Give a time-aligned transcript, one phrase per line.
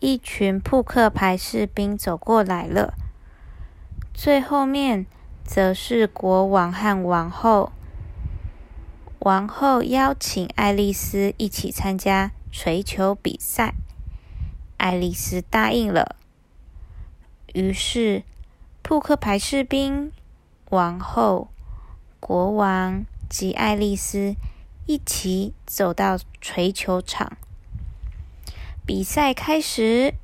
[0.00, 2.94] 一群扑克牌士兵走过来了。
[4.14, 5.06] 最后面
[5.44, 7.72] 则是国王和王后。
[9.20, 13.74] 王后邀请爱丽丝一起参加锤球比赛，
[14.76, 16.14] 爱丽丝答应了。
[17.52, 18.22] 于是，
[18.82, 20.12] 扑克牌士兵、
[20.70, 21.48] 王后、
[22.20, 24.36] 国王及爱丽丝
[24.86, 27.36] 一起走到锤球场。
[28.88, 30.14] 比赛开始，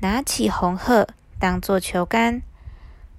[0.00, 1.08] 拿起红鹤
[1.40, 2.42] 当做球杆，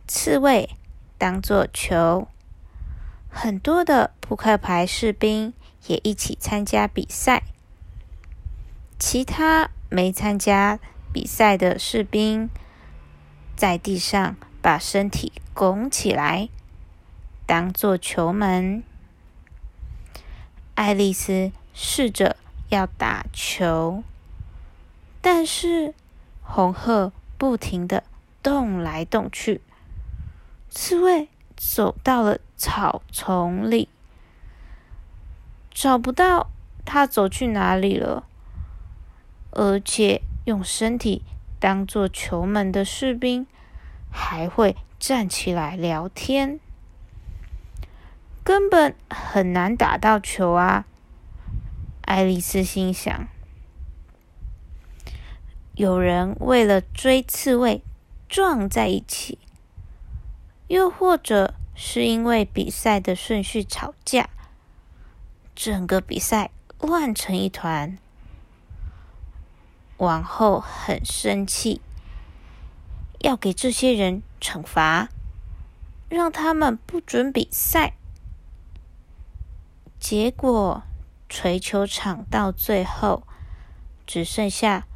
[0.08, 0.70] 刺猬
[1.18, 2.30] 当做球。
[3.30, 5.54] 很多的扑克牌士兵
[5.88, 7.44] 也一起参加比赛。
[8.98, 10.80] 其他没参加
[11.12, 12.50] 比赛的士兵
[13.58, 16.48] 在地上把身体拱起来，
[17.46, 18.82] 当做球门。
[20.76, 22.38] 爱丽丝试着
[22.70, 24.06] 要打球，
[25.22, 25.94] 但是
[26.42, 28.04] 红鹤不停的
[28.42, 29.62] 动来动去，
[30.70, 31.30] 刺猬。
[31.64, 33.88] 走到了草丛里，
[35.70, 36.50] 找不到
[36.84, 38.26] 他走去哪里了。
[39.52, 41.22] 而且用身体
[41.60, 43.46] 当做球门的士兵
[44.10, 46.60] 还会站起来聊天，
[48.44, 50.86] 根本很难打到球啊！
[52.02, 53.28] 爱丽丝心想：
[55.76, 57.82] 有人为了追刺猬
[58.28, 59.38] 撞在一起。
[60.68, 64.30] 又或者是因为比赛的顺序吵架，
[65.54, 67.98] 整个比赛乱成一团。
[69.98, 71.82] 王后很生气，
[73.20, 75.10] 要给这些人惩罚，
[76.08, 77.96] 让他们不准比赛。
[80.00, 80.84] 结果，
[81.28, 83.24] 锤球场到最后
[84.08, 84.88] 只剩下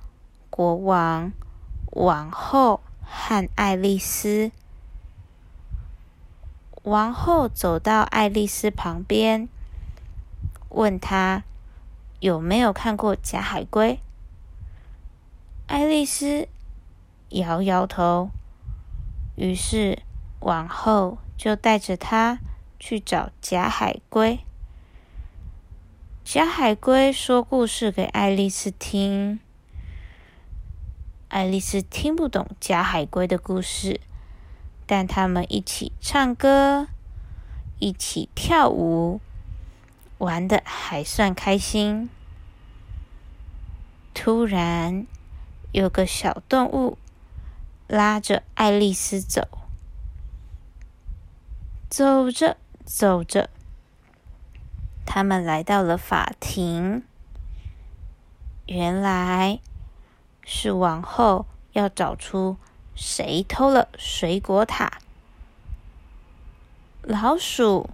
[0.56, 1.34] 国王、
[1.92, 4.54] 王后和爱丽丝。
[6.84, 9.50] 王后走到爱丽丝旁边，
[10.70, 11.44] 问她
[12.22, 14.00] 有没有看过假海龟。
[15.68, 16.48] 爱丽丝
[17.32, 18.30] 摇摇头。
[19.36, 20.04] 于是
[20.40, 22.40] 王后就带着她
[22.80, 24.40] 去找假海龟。
[26.24, 29.42] 假海龟说故事给爱丽丝听。
[31.36, 34.00] 爱丽丝听不懂假海龟的故事。
[34.86, 36.88] 但他们一起唱歌，
[37.78, 39.20] 一起跳舞，
[40.18, 42.10] 玩的还算开心。
[44.14, 45.06] 突然，
[45.74, 46.98] 有个小动物
[47.86, 49.46] 拉着爱丽丝走，
[51.90, 53.50] 走着走着，
[55.06, 57.04] 他们来到了法庭。
[58.68, 59.60] 原来
[60.46, 62.56] 是王后要找出。
[62.96, 65.00] 谁偷了水果塔？
[67.02, 67.90] 老鼠、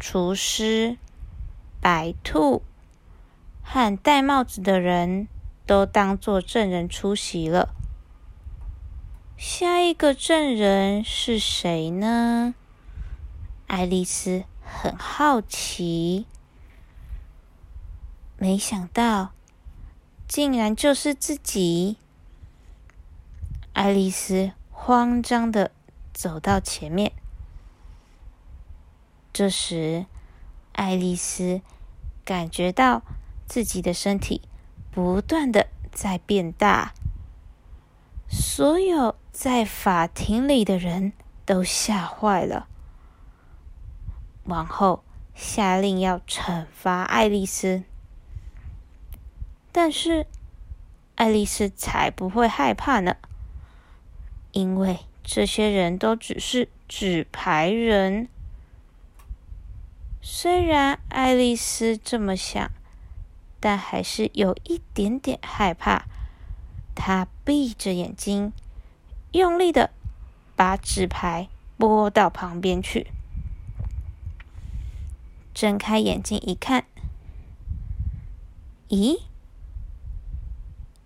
[0.00, 0.96] 厨师、
[1.78, 2.62] 白兔
[3.62, 5.28] 和戴帽子的人
[5.66, 7.74] 都当做证人出席了。
[9.36, 12.54] 下一个证人是谁呢？
[13.66, 16.24] 爱丽丝很好奇，
[18.38, 19.32] 没想到
[20.30, 21.96] 竟然就是自己。
[23.72, 25.72] 爱丽丝慌张的
[26.12, 27.10] 走到前面。
[29.32, 30.06] 这时，
[30.70, 31.62] 爱丽丝
[32.24, 33.02] 感觉到
[33.44, 34.42] 自己的身体
[34.92, 36.94] 不断的在变大，
[38.28, 41.12] 所有在法庭里的人
[41.44, 42.68] 都吓坏了。
[44.44, 45.02] 王后
[45.34, 47.82] 下令要惩罚爱丽丝，
[49.72, 50.26] 但是
[51.14, 53.16] 爱丽丝才不会害怕呢。
[54.52, 58.28] 因为这些人都只是纸牌人，
[60.20, 62.70] 虽然爱丽丝这么想，
[63.60, 66.06] 但还是有一点点害怕。
[66.94, 68.52] 她闭着眼睛，
[69.32, 69.90] 用力的
[70.56, 71.48] 把纸牌
[71.78, 73.06] 拨到旁边去。
[75.54, 76.84] 睁开眼睛一看，
[78.88, 79.20] 咦，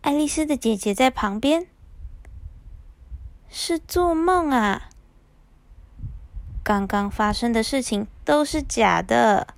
[0.04, 1.66] 爱丽丝的姐姐在旁边。
[3.48, 4.90] 是做梦啊！
[6.62, 9.54] 刚刚发生的事情都是假的。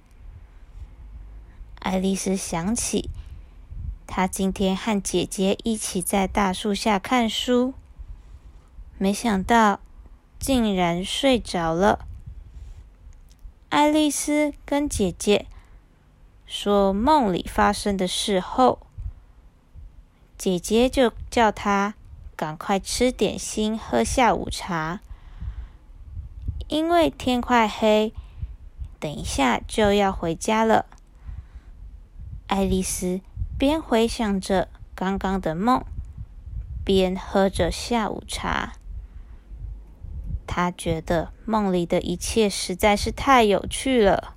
[1.81, 3.10] 爱丽丝想起，
[4.06, 7.75] 她今天和姐姐一起在大树下看书，
[8.99, 9.81] 没想到
[10.38, 12.06] 竟然睡着了。
[13.69, 15.46] 爱丽丝跟姐姐
[16.46, 18.85] 说梦里发生的事后，
[20.38, 21.94] 姐姐就叫她
[22.36, 25.00] 赶快吃点心，喝下午茶，
[26.68, 28.12] 因为天快黑，
[29.00, 30.86] 等一下就要回家了。
[32.48, 33.20] 爱丽丝
[33.58, 35.82] 边回想着刚刚的梦，
[36.84, 38.74] 边喝着下午茶。
[40.46, 44.35] 她觉得梦里的一切实在是太有趣了。